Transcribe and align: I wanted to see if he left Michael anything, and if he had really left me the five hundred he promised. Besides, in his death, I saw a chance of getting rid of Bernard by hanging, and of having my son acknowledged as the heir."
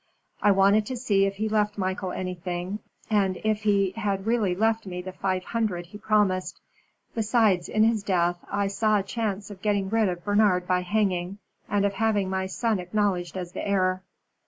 I 0.41 0.49
wanted 0.49 0.87
to 0.87 0.97
see 0.97 1.25
if 1.27 1.35
he 1.35 1.47
left 1.47 1.77
Michael 1.77 2.11
anything, 2.11 2.79
and 3.07 3.37
if 3.43 3.61
he 3.61 3.91
had 3.91 4.25
really 4.25 4.55
left 4.55 4.87
me 4.87 4.99
the 5.03 5.11
five 5.11 5.43
hundred 5.43 5.85
he 5.85 5.99
promised. 5.99 6.59
Besides, 7.13 7.69
in 7.69 7.83
his 7.83 8.01
death, 8.01 8.37
I 8.51 8.65
saw 8.65 8.97
a 8.97 9.03
chance 9.03 9.51
of 9.51 9.61
getting 9.61 9.89
rid 9.91 10.09
of 10.09 10.25
Bernard 10.25 10.65
by 10.67 10.81
hanging, 10.81 11.37
and 11.69 11.85
of 11.85 11.93
having 11.93 12.31
my 12.31 12.47
son 12.47 12.79
acknowledged 12.79 13.37
as 13.37 13.51
the 13.51 13.63
heir." 13.63 14.01